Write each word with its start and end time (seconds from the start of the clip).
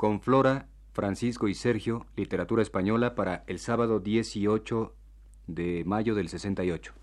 Con 0.00 0.22
Flora, 0.22 0.66
Francisco 0.94 1.46
y 1.46 1.52
Sergio, 1.52 2.06
Literatura 2.16 2.62
Española 2.62 3.14
para 3.14 3.44
el 3.46 3.58
sábado 3.58 4.00
18 4.00 4.94
de 5.46 5.84
mayo 5.84 6.14
del 6.14 6.30
68. 6.30 6.94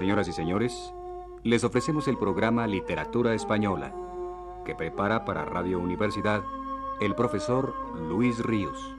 Señoras 0.00 0.28
y 0.28 0.32
señores, 0.32 0.94
les 1.44 1.62
ofrecemos 1.62 2.08
el 2.08 2.16
programa 2.16 2.66
Literatura 2.66 3.34
Española, 3.34 3.92
que 4.64 4.74
prepara 4.74 5.26
para 5.26 5.44
Radio 5.44 5.78
Universidad 5.78 6.42
el 7.02 7.14
profesor 7.14 7.74
Luis 8.08 8.42
Ríos. 8.42 8.96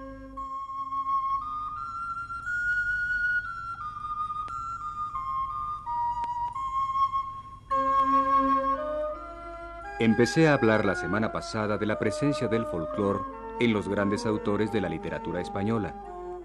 Empecé 10.00 10.50
a 10.50 10.54
hablar 10.54 10.86
la 10.86 10.94
semana 10.94 11.32
pasada 11.32 11.80
de 11.80 11.88
la 11.88 11.98
presencia 11.98 12.48
del 12.48 12.68
folclore 12.68 13.22
en 13.60 13.74
los 13.74 13.88
grandes 13.88 14.28
autores 14.28 14.72
de 14.72 14.82
la 14.82 14.90
literatura 14.90 15.42
española, 15.42 15.96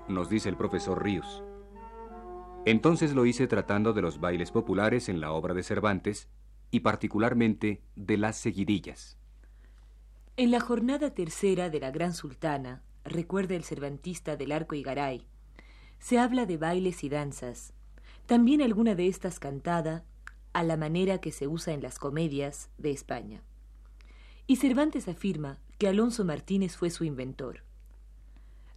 nos 0.08 0.30
dice 0.30 0.48
el 0.48 0.56
profesor 0.56 1.02
Ríos. 1.04 1.44
Entonces 2.66 3.14
lo 3.14 3.26
hice 3.26 3.46
tratando 3.46 3.92
de 3.92 4.02
los 4.02 4.18
bailes 4.18 4.50
populares 4.50 5.08
en 5.08 5.20
la 5.20 5.30
obra 5.30 5.54
de 5.54 5.62
Cervantes 5.62 6.28
y 6.72 6.80
particularmente 6.80 7.80
de 7.94 8.16
las 8.16 8.36
seguidillas. 8.36 9.16
En 10.36 10.50
la 10.50 10.58
jornada 10.58 11.14
tercera 11.14 11.70
de 11.70 11.78
la 11.78 11.92
Gran 11.92 12.12
Sultana, 12.12 12.82
recuerda 13.04 13.54
el 13.54 13.62
cervantista 13.62 14.36
del 14.36 14.50
Arco 14.50 14.74
y 14.74 14.82
Garay, 14.82 15.28
se 16.00 16.18
habla 16.18 16.44
de 16.44 16.56
bailes 16.56 17.04
y 17.04 17.08
danzas, 17.08 17.72
también 18.26 18.60
alguna 18.60 18.96
de 18.96 19.06
estas 19.06 19.38
cantada 19.38 20.04
a 20.52 20.64
la 20.64 20.76
manera 20.76 21.18
que 21.18 21.30
se 21.30 21.46
usa 21.46 21.72
en 21.72 21.82
las 21.82 22.00
comedias 22.00 22.68
de 22.78 22.90
España. 22.90 23.44
Y 24.48 24.56
Cervantes 24.56 25.06
afirma 25.06 25.60
que 25.78 25.86
Alonso 25.86 26.24
Martínez 26.24 26.76
fue 26.76 26.90
su 26.90 27.04
inventor. 27.04 27.62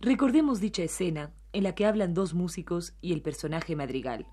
Recordemos 0.02 0.61
dicha 0.61 0.81
escena 0.83 1.33
en 1.52 1.64
la 1.64 1.75
que 1.75 1.86
hablan 1.86 2.14
dos 2.14 2.33
músicos 2.33 2.94
y 3.02 3.11
el 3.11 3.22
personaje 3.22 3.75
madrigal. 3.75 4.28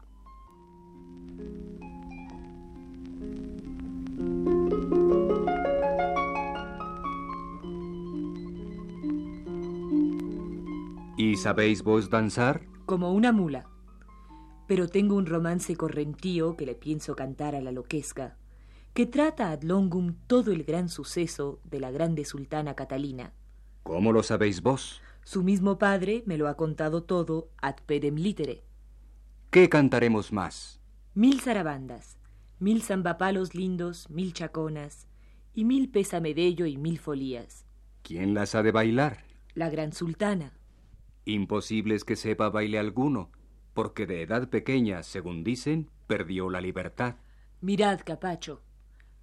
¿Y 11.16 11.34
sabéis 11.36 11.82
vos 11.82 12.10
danzar? 12.10 12.64
Como 12.84 13.12
una 13.12 13.32
mula. 13.32 13.66
Pero 14.68 14.86
tengo 14.86 15.16
un 15.16 15.26
romance 15.26 15.74
correntío 15.74 16.56
que 16.56 16.66
le 16.66 16.76
pienso 16.76 17.16
cantar 17.16 17.56
a 17.56 17.60
la 17.60 17.72
loquesca, 17.72 18.36
que 18.94 19.06
trata 19.06 19.50
ad 19.50 19.62
longum 19.62 20.14
todo 20.28 20.52
el 20.52 20.62
gran 20.62 20.88
suceso 20.88 21.58
de 21.64 21.80
la 21.80 21.90
grande 21.90 22.24
sultana 22.24 22.74
Catalina. 22.74 23.32
¿Cómo 23.82 24.12
lo 24.12 24.22
sabéis 24.22 24.62
vos? 24.62 25.02
Su 25.26 25.42
mismo 25.42 25.76
padre 25.76 26.22
me 26.24 26.38
lo 26.38 26.46
ha 26.46 26.56
contado 26.56 27.02
todo 27.02 27.50
ad 27.60 27.74
pedem 27.84 28.14
litere. 28.14 28.62
¿Qué 29.50 29.68
cantaremos 29.68 30.32
más? 30.32 30.80
Mil 31.14 31.40
zarabandas, 31.40 32.16
mil 32.60 32.80
zambapalos 32.80 33.52
lindos, 33.52 34.08
mil 34.08 34.32
chaconas, 34.32 35.08
y 35.52 35.64
mil 35.64 35.90
pesamedello 35.90 36.66
y 36.66 36.76
mil 36.76 37.00
folías. 37.00 37.66
¿Quién 38.02 38.34
las 38.34 38.54
ha 38.54 38.62
de 38.62 38.70
bailar? 38.70 39.24
La 39.54 39.68
gran 39.68 39.92
sultana. 39.92 40.52
Imposible 41.24 41.96
es 41.96 42.04
que 42.04 42.14
sepa 42.14 42.48
baile 42.48 42.78
alguno, 42.78 43.32
porque 43.74 44.06
de 44.06 44.22
edad 44.22 44.48
pequeña, 44.48 45.02
según 45.02 45.42
dicen, 45.42 45.90
perdió 46.06 46.50
la 46.50 46.60
libertad. 46.60 47.16
Mirad, 47.60 47.98
capacho, 48.04 48.62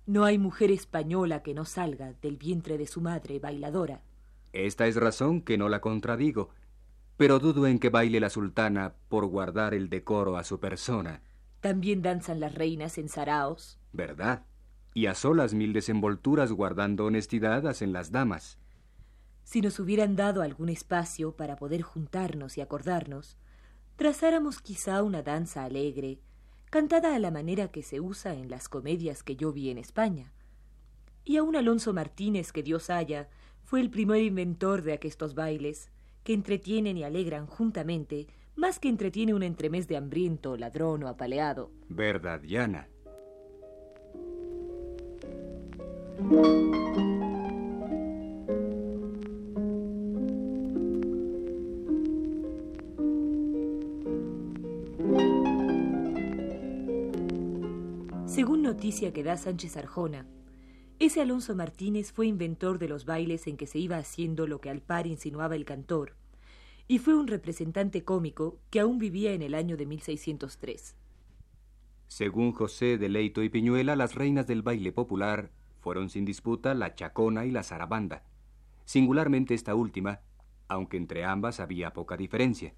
no 0.06 0.26
hay 0.26 0.38
mujer 0.38 0.70
española 0.70 1.44
que 1.44 1.54
no 1.54 1.64
salga 1.64 2.12
del 2.22 2.36
vientre 2.36 2.78
de 2.78 2.88
su 2.88 3.00
madre 3.00 3.40
bailadora. 3.40 4.04
Esta 4.54 4.88
es 4.88 4.96
razón 4.96 5.42
que 5.42 5.58
no 5.58 5.68
la 5.68 5.82
contradigo, 5.82 6.50
pero 7.18 7.40
dudo 7.40 7.68
en 7.68 7.80
que 7.80 7.90
baile 7.90 8.20
la 8.20 8.30
sultana 8.30 8.94
por 9.10 9.26
guardar 9.26 9.74
el 9.74 9.90
decoro 9.90 10.38
a 10.38 10.44
su 10.44 10.60
persona. 10.60 11.22
También 11.60 12.02
danzan 12.02 12.40
las 12.40 12.54
reinas 12.54 12.98
en 12.98 13.10
saraos. 13.10 13.80
¿Verdad? 13.92 14.46
Y 14.94 15.08
a 15.08 15.16
solas 15.16 15.54
mil 15.54 15.74
desenvolturas 15.74 16.52
guardando 16.52 17.06
honestidad 17.06 17.66
hacen 17.68 17.94
las 17.94 18.12
damas. 18.12 18.60
Si 19.44 19.62
nos 19.62 19.80
hubieran 19.80 20.16
dado 20.16 20.42
algún 20.42 20.70
espacio 20.70 21.36
para 21.36 21.56
poder 21.56 21.82
juntarnos 21.82 22.58
y 22.58 22.62
acordarnos, 22.62 23.38
trazáramos 23.96 24.62
quizá 24.62 25.04
una 25.04 25.24
danza 25.24 25.64
alegre, 25.64 26.20
cantada 26.70 27.16
a 27.16 27.20
la 27.20 27.32
manera 27.32 27.70
que 27.70 27.84
se 27.84 28.00
usa 28.00 28.34
en 28.34 28.50
las 28.50 28.70
comedias 28.70 29.24
que 29.24 29.36
yo 29.36 29.52
vi 29.52 29.70
en 29.70 29.78
España. 29.78 30.32
Y 31.24 31.38
a 31.38 31.44
un 31.44 31.56
Alonso 31.56 31.94
Martínez 31.94 32.52
que 32.52 32.64
Dios 32.64 32.90
haya, 32.90 33.30
fue 33.64 33.82
el 33.82 33.90
primer 33.90 34.22
inventor 34.22 34.84
de 34.84 34.94
aquestos 34.94 35.36
bailes, 35.36 35.90
que 36.24 36.34
entretienen 36.34 36.98
y 36.98 37.04
alegran 37.04 37.48
juntamente, 37.48 38.28
más 38.56 38.80
que 38.80 38.90
entretiene 38.90 39.34
un 39.34 39.44
entremés 39.44 39.88
de 39.88 39.98
hambriento, 39.98 40.58
ladrón 40.58 41.04
o 41.04 41.08
apaleado. 41.08 41.72
Verdad, 41.90 42.42
Yana. 42.44 42.88
Según 58.26 58.64
noticia 58.64 59.14
que 59.14 59.24
da 59.24 59.38
Sánchez 59.38 59.78
Arjona, 59.78 60.26
ese 61.06 61.22
Alonso 61.22 61.56
Martínez 61.56 62.12
fue 62.14 62.28
inventor 62.28 62.80
de 62.80 62.88
los 62.88 63.06
bailes 63.06 63.48
en 63.48 63.58
que 63.58 63.68
se 63.68 63.78
iba 63.78 63.98
haciendo 63.98 64.48
lo 64.48 64.62
que 64.62 64.70
al 64.70 64.82
par 64.82 65.06
insinuaba 65.06 65.56
el 65.56 65.66
cantor, 65.66 66.16
y 66.88 67.00
fue 67.00 67.14
un 67.14 67.28
representante 67.28 68.04
cómico 68.04 68.58
que 68.70 68.80
aún 68.80 69.00
vivía 69.00 69.34
en 69.34 69.42
el 69.42 69.54
año 69.54 69.76
de 69.76 69.86
1603. 69.86 70.96
Según 72.08 72.54
José 72.54 72.98
de 72.98 73.10
Leito 73.10 73.44
y 73.44 73.50
Piñuela, 73.50 73.96
las 73.96 74.16
reinas 74.16 74.48
del 74.48 74.62
baile 74.62 74.92
popular 74.92 75.52
fueron 75.82 76.10
sin 76.10 76.24
disputa 76.24 76.74
la 76.74 76.96
chacona 76.96 77.46
y 77.46 77.52
la 77.52 77.64
zarabanda, 77.64 78.24
singularmente 78.86 79.54
esta 79.54 79.76
última, 79.76 80.22
aunque 80.68 80.98
entre 80.98 81.26
ambas 81.26 81.60
había 81.60 81.92
poca 81.92 82.16
diferencia. 82.16 82.74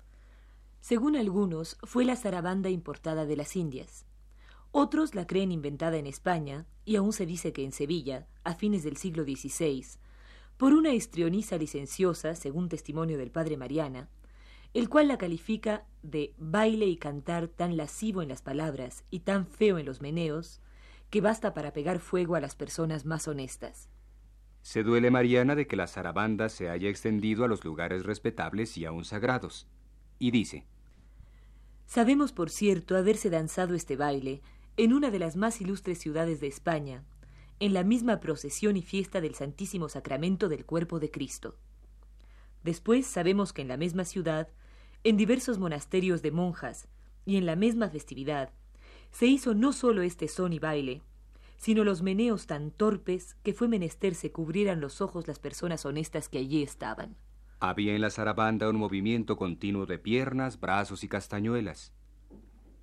Según 0.81 1.15
algunos, 1.15 1.77
fue 1.83 2.05
la 2.05 2.15
zarabanda 2.15 2.69
importada 2.69 3.25
de 3.25 3.35
las 3.35 3.55
Indias. 3.55 4.05
Otros 4.77 5.15
la 5.15 5.25
creen 5.25 5.53
inventada 5.53 5.95
en 5.95 6.05
España, 6.05 6.65
y 6.83 6.97
aún 6.97 7.13
se 7.13 7.25
dice 7.25 7.53
que 7.53 7.63
en 7.63 7.71
Sevilla, 7.71 8.27
a 8.43 8.55
fines 8.55 8.83
del 8.83 8.97
siglo 8.97 9.23
XVI, 9.23 9.85
por 10.57 10.73
una 10.73 10.93
histrioniza 10.93 11.57
licenciosa, 11.57 12.35
según 12.35 12.67
testimonio 12.67 13.17
del 13.17 13.31
padre 13.31 13.55
Mariana, 13.55 14.09
el 14.73 14.89
cual 14.89 15.07
la 15.07 15.17
califica 15.17 15.85
de 16.03 16.33
baile 16.37 16.87
y 16.87 16.97
cantar 16.97 17.47
tan 17.47 17.77
lascivo 17.77 18.21
en 18.21 18.27
las 18.27 18.41
palabras 18.41 19.05
y 19.09 19.21
tan 19.21 19.47
feo 19.47 19.77
en 19.77 19.85
los 19.85 20.01
meneos, 20.01 20.59
que 21.09 21.21
basta 21.21 21.53
para 21.53 21.71
pegar 21.71 21.99
fuego 21.99 22.35
a 22.35 22.41
las 22.41 22.57
personas 22.57 23.05
más 23.05 23.29
honestas. 23.29 23.87
Se 24.61 24.83
duele 24.83 25.09
Mariana 25.09 25.55
de 25.55 25.67
que 25.67 25.77
la 25.77 25.87
zarabanda 25.87 26.49
se 26.49 26.69
haya 26.69 26.89
extendido 26.89 27.45
a 27.45 27.47
los 27.47 27.63
lugares 27.63 28.05
respetables 28.05 28.77
y 28.77 28.83
aún 28.83 29.05
sagrados, 29.05 29.69
y 30.19 30.31
dice, 30.31 30.65
Sabemos, 31.85 32.33
por 32.33 32.49
cierto, 32.49 32.97
haberse 32.97 33.29
danzado 33.29 33.75
este 33.75 33.95
baile 33.95 34.41
en 34.77 34.93
una 34.93 35.09
de 35.09 35.19
las 35.19 35.35
más 35.35 35.61
ilustres 35.61 35.99
ciudades 35.99 36.39
de 36.41 36.47
España, 36.47 37.03
en 37.59 37.73
la 37.73 37.83
misma 37.83 38.19
procesión 38.19 38.75
y 38.75 38.81
fiesta 38.81 39.21
del 39.21 39.35
Santísimo 39.35 39.87
Sacramento 39.87 40.49
del 40.49 40.65
Cuerpo 40.65 40.99
de 40.99 41.09
Cristo. 41.09 41.55
Después 42.63 43.05
sabemos 43.05 43.53
que 43.53 43.61
en 43.61 43.69
la 43.69 43.77
misma 43.77 44.03
ciudad, 44.03 44.49
en 45.03 45.17
diversos 45.17 45.59
monasterios 45.59 46.21
de 46.21 46.31
monjas 46.31 46.87
y 47.25 47.37
en 47.37 47.45
la 47.45 47.55
misma 47.55 47.89
festividad, 47.89 48.51
se 49.11 49.27
hizo 49.27 49.53
no 49.53 49.71
solo 49.71 50.01
este 50.01 50.27
son 50.27 50.51
y 50.51 50.59
baile, 50.59 51.01
sino 51.57 51.85
los 51.85 52.01
meneos 52.01 52.47
tan 52.47 52.71
torpes 52.71 53.35
que 53.43 53.53
fue 53.53 53.69
menester 53.69 54.13
se 54.13 54.31
cubrieran 54.31 54.81
los 54.81 54.99
ojos 54.99 55.27
las 55.27 55.39
personas 55.39 55.85
honestas 55.85 56.27
que 56.27 56.39
allí 56.39 56.63
estaban. 56.63 57.15
Había 57.61 57.95
en 57.95 58.01
la 58.01 58.09
zarabanda 58.09 58.69
un 58.69 58.75
movimiento 58.75 59.37
continuo 59.37 59.85
de 59.85 59.97
piernas, 59.97 60.59
brazos 60.59 61.05
y 61.05 61.07
castañuelas. 61.07 61.94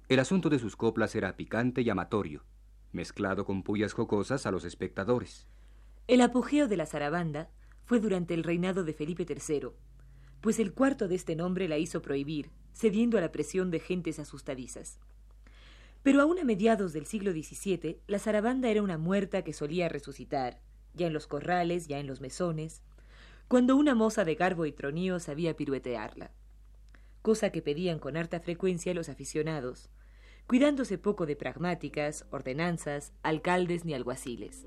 El 0.09 0.19
asunto 0.19 0.51
de 0.51 0.59
sus 0.59 0.77
coplas 0.77 1.15
era 1.15 1.37
picante 1.37 1.83
y 1.83 1.89
amatorio, 1.89 2.45
mezclado 2.93 3.45
con 3.45 3.63
pullas 3.63 3.93
jocosas 3.93 4.47
a 4.47 4.51
los 4.51 4.65
espectadores. 4.65 5.47
El 6.09 6.21
apogeo 6.21 6.69
de 6.69 6.77
la 6.77 6.87
zarabanda 6.87 7.51
fue 7.85 8.01
durante 8.01 8.35
el 8.35 8.43
reinado 8.43 8.85
de 8.85 8.93
Felipe 8.93 9.25
III, 9.29 9.69
pues 10.41 10.59
el 10.59 10.75
cuarto 10.75 11.09
de 11.09 11.15
este 11.15 11.37
nombre 11.37 11.69
la 11.69 11.79
hizo 11.79 12.03
prohibir, 12.03 12.51
cediendo 12.73 13.17
a 13.17 13.21
la 13.21 13.33
presión 13.33 13.71
de 13.71 13.81
gentes 13.81 14.19
asustadizas. 14.19 14.99
Pero 16.03 16.21
aún 16.21 16.39
a 16.39 16.45
mediados 16.45 16.93
del 16.93 17.07
siglo 17.07 17.33
XVII, 17.33 18.01
la 18.09 18.19
zarabanda 18.19 18.69
era 18.69 18.83
una 18.83 18.99
muerta 18.99 19.43
que 19.43 19.53
solía 19.53 19.89
resucitar, 19.89 20.61
ya 20.95 21.07
en 21.07 21.13
los 21.13 21.27
corrales, 21.29 21.87
ya 21.87 22.01
en 22.01 22.09
los 22.09 22.21
mesones, 22.21 22.83
cuando 23.47 23.77
una 23.77 23.95
moza 23.95 24.25
de 24.25 24.35
garbo 24.35 24.67
y 24.67 24.73
tronío 24.73 25.21
sabía 25.21 25.55
piruetearla, 25.55 26.33
cosa 27.23 27.51
que 27.51 27.63
pedían 27.63 28.01
con 28.01 28.17
harta 28.17 28.41
frecuencia 28.41 28.93
los 28.95 29.09
aficionados, 29.09 29.89
cuidándose 30.49 30.99
poco 30.99 31.25
de 31.25 31.37
pragmáticas, 31.37 32.27
ordenanzas, 32.31 33.15
alcaldes 33.23 33.85
ni 33.85 33.95
alguaciles. 33.95 34.67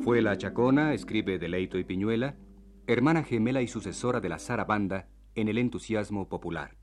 Fue 0.00 0.22
la 0.22 0.38
Chacona, 0.38 0.94
escribe 0.94 1.38
Deleito 1.38 1.76
y 1.76 1.84
Piñuela, 1.84 2.36
hermana 2.86 3.24
gemela 3.24 3.62
y 3.62 3.68
sucesora 3.68 4.20
de 4.20 4.28
la 4.28 4.38
zarabanda 4.38 5.08
en 5.40 5.48
el 5.48 5.58
entusiasmo 5.58 6.28
popular. 6.28 6.76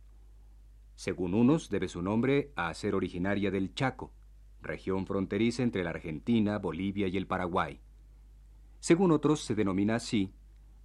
Según 0.96 1.34
unos, 1.34 1.70
debe 1.70 1.88
su 1.88 2.02
nombre 2.02 2.52
a 2.56 2.74
ser 2.74 2.96
originaria 2.96 3.52
del 3.52 3.74
Chaco, 3.74 4.14
región 4.62 5.06
fronteriza 5.06 5.62
entre 5.62 5.84
la 5.84 5.90
Argentina, 5.90 6.58
Bolivia 6.58 7.08
y 7.08 7.18
el 7.18 7.28
Paraguay. 7.28 7.80
Según 8.80 9.12
otros, 9.12 9.42
se 9.42 9.56
denomina 9.56 9.96
así 9.96 10.34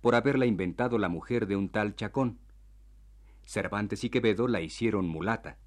por 0.00 0.14
haberla 0.14 0.46
inventado 0.46 0.98
la 0.98 1.08
mujer 1.08 1.46
de 1.46 1.56
un 1.56 1.68
tal 1.68 1.94
Chacón. 1.94 2.38
Cervantes 3.44 4.02
y 4.04 4.10
Quevedo 4.10 4.48
la 4.48 4.60
hicieron 4.60 5.08
mulata. 5.08 5.58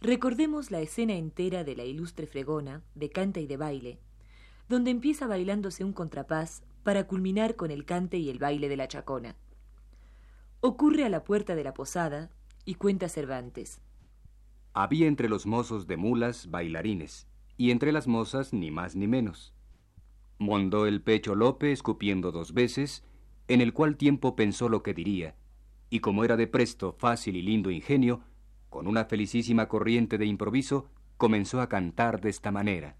Recordemos 0.00 0.70
la 0.70 0.80
escena 0.80 1.14
entera 1.14 1.64
de 1.64 1.76
la 1.76 1.84
ilustre 1.84 2.26
fregona, 2.26 2.82
de 2.94 3.10
canta 3.10 3.40
y 3.40 3.46
de 3.46 3.56
baile, 3.56 3.98
donde 4.68 4.90
empieza 4.90 5.26
bailándose 5.26 5.84
un 5.84 5.92
contrapás 5.92 6.62
para 6.82 7.06
culminar 7.06 7.56
con 7.56 7.70
el 7.70 7.84
cante 7.84 8.18
y 8.18 8.30
el 8.30 8.38
baile 8.38 8.68
de 8.68 8.76
la 8.76 8.88
chacona. 8.88 9.36
Ocurre 10.68 11.04
a 11.04 11.08
la 11.08 11.22
puerta 11.22 11.54
de 11.54 11.62
la 11.62 11.72
posada 11.72 12.28
y 12.64 12.74
cuenta 12.74 13.08
Cervantes. 13.08 13.80
Había 14.72 15.06
entre 15.06 15.28
los 15.28 15.46
mozos 15.46 15.86
de 15.86 15.96
mulas 15.96 16.50
bailarines, 16.50 17.28
y 17.56 17.70
entre 17.70 17.92
las 17.92 18.08
mozas 18.08 18.52
ni 18.52 18.72
más 18.72 18.96
ni 18.96 19.06
menos. 19.06 19.54
Mondó 20.38 20.88
el 20.88 21.02
pecho 21.02 21.36
Lope 21.36 21.70
escupiendo 21.70 22.32
dos 22.32 22.52
veces, 22.52 23.04
en 23.46 23.60
el 23.60 23.72
cual 23.72 23.96
tiempo 23.96 24.34
pensó 24.34 24.68
lo 24.68 24.82
que 24.82 24.92
diría, 24.92 25.36
y 25.88 26.00
como 26.00 26.24
era 26.24 26.36
de 26.36 26.48
presto, 26.48 26.96
fácil 26.98 27.36
y 27.36 27.42
lindo 27.42 27.70
ingenio, 27.70 28.22
con 28.68 28.88
una 28.88 29.04
felicísima 29.04 29.68
corriente 29.68 30.18
de 30.18 30.26
improviso, 30.26 30.88
comenzó 31.16 31.60
a 31.60 31.68
cantar 31.68 32.20
de 32.20 32.30
esta 32.30 32.50
manera. 32.50 32.96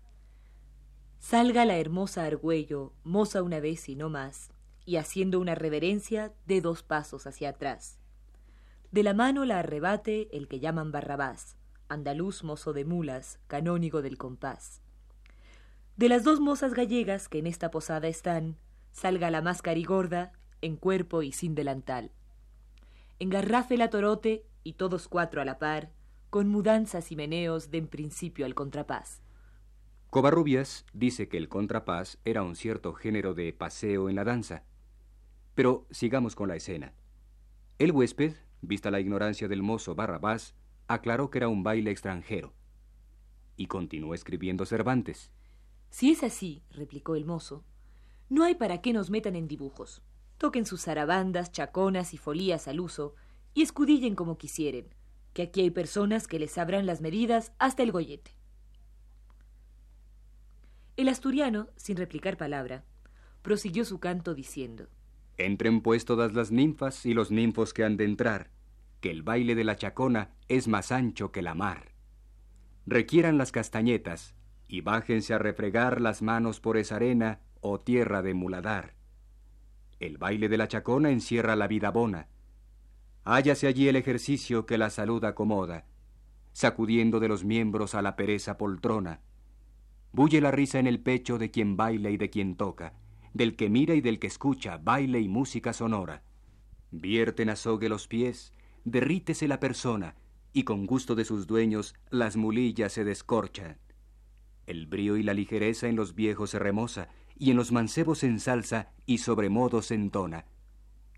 Salga 1.19 1.65
la 1.65 1.79
hermosa 1.79 2.27
Argüello, 2.27 2.93
moza 3.03 3.43
una 3.43 3.59
vez 3.59 3.89
y 3.89 3.97
no 3.97 4.09
más, 4.09 4.53
y 4.87 4.97
haciendo 4.97 5.41
una 5.41 5.55
reverencia, 5.55 6.33
de 6.47 6.63
dos 6.63 6.83
pasos 6.83 7.27
hacia 7.27 7.51
atrás. 7.51 7.99
De 8.93 9.03
la 9.03 9.13
mano 9.13 9.45
la 9.45 9.59
arrebate 9.59 10.29
el 10.35 10.49
que 10.49 10.61
llaman 10.61 10.93
Barrabás, 10.93 11.57
andaluz 11.89 12.45
mozo 12.45 12.73
de 12.73 12.85
mulas, 12.85 13.41
canónigo 13.49 14.01
del 14.01 14.17
compás. 14.17 14.81
De 15.97 16.09
las 16.09 16.25
dos 16.25 16.41
mozas 16.41 16.73
gallegas 16.73 17.29
que 17.29 17.39
en 17.39 17.47
esta 17.47 17.71
posada 17.71 18.09
están, 18.09 18.57
salga 18.93 19.31
la 19.31 19.43
más 19.43 19.61
carigorda, 19.61 20.33
en 20.63 20.77
cuerpo 20.77 21.23
y 21.23 21.33
sin 21.33 21.55
delantal. 21.55 22.13
Engarrafe 23.19 23.77
la 23.77 23.91
torote, 23.91 24.47
y 24.63 24.75
todos 24.75 25.09
cuatro 25.09 25.41
a 25.41 25.45
la 25.45 25.59
par, 25.59 25.91
con 26.31 26.49
mudanzas 26.49 27.13
y 27.13 27.17
meneos 27.17 27.71
den 27.71 27.89
principio 27.89 28.47
al 28.47 28.55
contrapás. 28.55 29.23
Covarrubias 30.11 30.87
dice 30.93 31.29
que 31.29 31.37
el 31.37 31.49
contrapás 31.49 32.19
era 32.25 32.43
un 32.43 32.57
cierto 32.57 32.93
género 32.93 33.35
de 33.35 33.53
paseo 33.53 34.09
en 34.09 34.17
la 34.17 34.25
danza. 34.25 34.65
Pero 35.57 35.87
sigamos 35.91 36.37
con 36.37 36.49
la 36.49 36.57
escena. 36.57 36.93
El 37.79 37.91
huésped, 37.91 38.35
vista 38.61 38.91
la 38.91 39.01
ignorancia 39.01 39.49
del 39.49 39.63
mozo 39.63 39.95
Barrabás, 39.95 40.55
aclaró 40.87 41.31
que 41.31 41.39
era 41.39 41.49
un 41.49 41.63
baile 41.63 41.91
extranjero. 41.91 42.53
Y 43.57 43.67
continuó 43.67 44.13
escribiendo 44.13 44.67
Cervantes. 44.67 45.33
Si 45.89 46.11
es 46.11 46.23
así, 46.23 46.63
replicó 46.71 47.17
el 47.17 47.25
mozo, 47.25 47.65
no 48.29 48.45
hay 48.45 48.55
para 48.55 48.83
qué 48.83 48.93
nos 48.93 49.09
metan 49.09 49.35
en 49.35 49.49
dibujos. 49.49 50.03
Toquen 50.37 50.67
sus 50.67 50.83
zarabandas, 50.83 51.53
chaconas 51.53 52.13
y 52.13 52.19
folías 52.19 52.69
al 52.69 52.79
uso, 52.79 53.15
y 53.55 53.63
escudillen 53.63 54.15
como 54.15 54.37
quisieren, 54.37 54.95
que 55.33 55.41
aquí 55.41 55.63
hay 55.63 55.71
personas 55.71 56.29
que 56.29 56.39
les 56.39 56.51
sabrán 56.51 56.85
las 56.85 57.01
medidas 57.01 57.53
hasta 57.59 57.83
el 57.83 57.93
gollete. 57.93 58.37
El 60.99 61.09
asturiano, 61.09 61.69
sin 61.77 61.97
replicar 61.97 62.37
palabra, 62.37 62.85
prosiguió 63.41 63.87
su 63.87 64.01
canto 64.01 64.35
diciendo 64.35 64.89
Entren 65.39 65.81
pues 65.81 66.05
todas 66.05 66.33
las 66.35 66.51
ninfas 66.51 67.05
y 67.05 67.15
los 67.15 67.31
ninfos 67.31 67.75
que 67.75 67.85
han 67.85 67.97
de 67.97 68.05
entrar, 68.05 68.51
que 69.01 69.11
el 69.11 69.23
baile 69.23 69.55
de 69.55 69.65
la 69.65 69.77
chacona 69.77 70.31
es 70.49 70.69
más 70.69 70.93
ancho 70.93 71.33
que 71.33 71.43
la 71.43 71.55
mar. 71.55 71.93
Requieran 72.87 73.37
las 73.37 73.53
castañetas, 73.53 74.35
y 74.69 74.81
bájense 74.81 75.35
a 75.35 75.39
refregar 75.39 76.01
las 76.01 76.23
manos 76.23 76.61
por 76.61 76.77
esa 76.77 76.97
arena 76.97 77.41
o 77.61 77.81
tierra 77.81 78.23
de 78.23 78.35
muladar. 78.35 78.95
El 80.01 80.19
baile 80.19 80.49
de 80.49 80.57
la 80.57 80.69
chacona 80.69 81.11
encierra 81.11 81.57
la 81.57 81.69
vida 81.69 81.91
bona. 81.91 82.29
Hállase 83.25 83.67
allí 83.67 83.89
el 83.89 83.97
ejercicio 83.97 84.67
que 84.67 84.79
la 84.79 84.91
salud 84.91 85.25
acomoda, 85.25 85.87
sacudiendo 86.53 87.21
de 87.21 87.29
los 87.29 87.45
miembros 87.45 87.95
a 87.95 88.03
la 88.03 88.17
pereza 88.17 88.57
poltrona, 88.57 89.21
Bulle 90.17 90.41
la 90.41 90.51
risa 90.51 90.79
en 90.79 90.87
el 90.87 91.01
pecho 91.01 91.37
de 91.37 91.51
quien 91.51 91.77
baila 91.77 92.09
y 92.09 92.17
de 92.17 92.31
quien 92.31 92.57
toca, 92.57 92.95
del 93.37 93.57
que 93.57 93.69
mira 93.69 93.95
y 93.95 94.01
del 94.01 94.19
que 94.19 94.27
escucha, 94.27 94.79
baile 94.79 95.21
y 95.21 95.29
música 95.29 95.73
sonora. 95.73 96.23
Vierten 96.91 97.51
azogue 97.51 97.89
los 97.89 98.09
pies, 98.09 98.53
derrítese 98.85 99.49
la 99.49 99.61
persona, 99.61 100.15
y 100.53 100.65
con 100.65 100.87
gusto 100.87 101.15
de 101.15 101.25
sus 101.25 101.47
dueños 101.47 101.95
las 102.11 102.37
mulillas 102.37 102.93
se 102.93 103.05
descorchan. 103.05 103.79
El 104.67 104.87
brío 104.87 105.17
y 105.17 105.23
la 105.23 105.35
ligereza 105.35 105.89
en 105.89 105.97
los 105.97 106.15
viejos 106.15 106.51
se 106.51 106.59
remoza, 106.59 107.09
y 107.39 107.51
en 107.51 107.57
los 107.57 107.73
mancebos 107.73 108.21
se 108.21 108.27
ensalza 108.27 108.93
y 109.05 109.19
sobremodo 109.19 109.83
se 109.83 109.95
entona. 109.95 110.47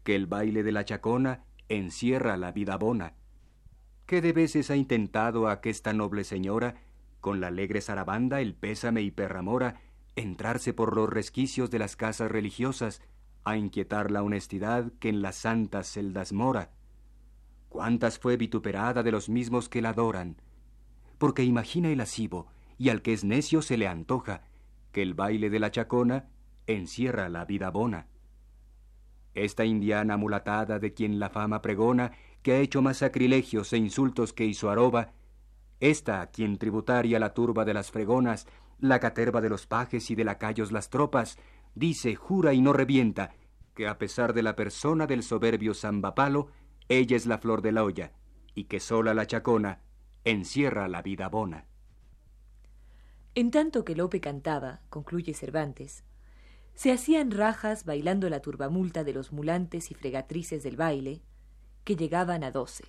Que 0.02 0.16
el 0.16 0.26
baile 0.26 0.62
de 0.62 0.72
la 0.72 0.84
chacona 0.84 1.44
encierra 1.68 2.36
la 2.36 2.50
vida 2.50 2.76
bona. 2.76 3.14
¿Qué 4.06 4.20
de 4.20 4.32
veces 4.32 4.70
ha 4.70 4.76
intentado 4.76 5.48
aquesta 5.48 5.92
noble 5.92 6.24
señora 6.24 6.74
con 7.20 7.40
la 7.40 7.48
alegre 7.48 7.80
zarabanda, 7.80 8.40
el 8.40 8.54
pésame 8.54 9.02
y 9.02 9.10
perramora, 9.10 9.80
entrarse 10.20 10.72
por 10.72 10.94
los 10.96 11.08
resquicios 11.08 11.70
de 11.70 11.78
las 11.78 11.96
casas 11.96 12.30
religiosas, 12.30 13.02
a 13.44 13.56
inquietar 13.56 14.10
la 14.10 14.22
honestidad 14.22 14.92
que 14.98 15.08
en 15.08 15.22
las 15.22 15.36
santas 15.36 15.90
celdas 15.90 16.32
mora. 16.32 16.70
Cuántas 17.68 18.18
fue 18.18 18.36
vituperada 18.36 19.02
de 19.02 19.12
los 19.12 19.28
mismos 19.28 19.68
que 19.68 19.82
la 19.82 19.90
adoran, 19.90 20.36
porque 21.18 21.44
imagina 21.44 21.88
el 21.88 21.98
lascivo, 21.98 22.46
y 22.78 22.90
al 22.90 23.02
que 23.02 23.12
es 23.12 23.24
necio 23.24 23.62
se 23.62 23.76
le 23.76 23.88
antoja, 23.88 24.42
que 24.92 25.02
el 25.02 25.14
baile 25.14 25.50
de 25.50 25.58
la 25.58 25.70
chacona 25.70 26.28
encierra 26.66 27.28
la 27.28 27.44
vida 27.44 27.70
bona. 27.70 28.06
Esta 29.34 29.64
indiana 29.64 30.16
mulatada 30.16 30.78
de 30.78 30.94
quien 30.94 31.18
la 31.18 31.30
fama 31.30 31.62
pregona, 31.62 32.12
que 32.42 32.52
ha 32.52 32.58
hecho 32.58 32.82
más 32.82 32.98
sacrilegios 32.98 33.72
e 33.72 33.78
insultos 33.78 34.32
que 34.32 34.44
hizo 34.44 34.70
aroba, 34.70 35.12
esta, 35.80 36.26
quien 36.30 36.58
tributaria 36.58 37.20
la 37.20 37.34
turba 37.34 37.64
de 37.64 37.74
las 37.74 37.90
fregonas, 37.90 38.46
la 38.78 39.00
caterva 39.00 39.40
de 39.40 39.48
los 39.48 39.66
pajes 39.66 40.10
y 40.10 40.14
de 40.14 40.24
lacayos 40.24 40.72
las 40.72 40.90
tropas, 40.90 41.38
dice, 41.74 42.14
jura 42.14 42.52
y 42.52 42.60
no 42.60 42.72
revienta, 42.72 43.34
que 43.74 43.86
a 43.86 43.98
pesar 43.98 44.32
de 44.32 44.42
la 44.42 44.56
persona 44.56 45.06
del 45.06 45.22
soberbio 45.22 45.74
Zambapalo, 45.74 46.48
ella 46.88 47.16
es 47.16 47.26
la 47.26 47.38
flor 47.38 47.62
de 47.62 47.72
la 47.72 47.84
olla, 47.84 48.12
y 48.54 48.64
que 48.64 48.80
sola 48.80 49.14
la 49.14 49.26
chacona 49.26 49.80
encierra 50.24 50.88
la 50.88 51.02
vida 51.02 51.28
bona. 51.28 51.66
En 53.34 53.50
tanto 53.50 53.84
que 53.84 53.94
Lope 53.94 54.20
cantaba, 54.20 54.80
concluye 54.88 55.32
Cervantes, 55.32 56.04
se 56.74 56.92
hacían 56.92 57.30
rajas 57.30 57.84
bailando 57.84 58.28
la 58.30 58.40
turbamulta 58.40 59.04
de 59.04 59.12
los 59.12 59.32
mulantes 59.32 59.90
y 59.90 59.94
fregatrices 59.94 60.62
del 60.62 60.76
baile, 60.76 61.22
que 61.84 61.96
llegaban 61.96 62.44
a 62.44 62.50
doce. 62.50 62.84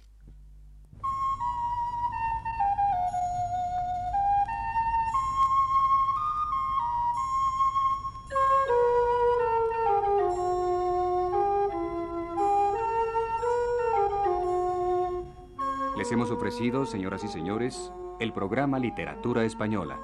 Les 16.09 16.15
hemos 16.15 16.31
ofrecido, 16.31 16.87
señoras 16.87 17.23
y 17.23 17.27
señores, 17.27 17.93
el 18.19 18.33
programa 18.33 18.79
Literatura 18.79 19.43
Española, 19.43 19.99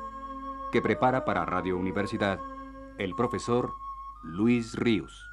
que 0.72 0.80
prepara 0.80 1.26
para 1.26 1.46
Radio 1.46 1.78
Universidad 1.78 2.40
el 3.00 3.16
profesor 3.16 3.74
Luis 4.22 4.76
Ríos. 4.76 5.28